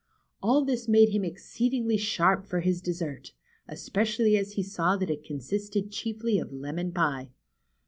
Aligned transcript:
All 0.41 0.65
this 0.65 0.87
made 0.87 1.09
him 1.09 1.23
exceedingly 1.23 1.95
sharp 1.95 2.47
for 2.47 2.61
his 2.61 2.81
dessert, 2.81 3.33
especially 3.67 4.35
as 4.35 4.53
he 4.53 4.63
saw 4.63 4.97
that 4.97 5.11
it 5.11 5.23
consisted 5.23 5.91
chiefly 5.91 6.39
of 6.39 6.51
lemon 6.51 6.91
pie. 6.91 7.29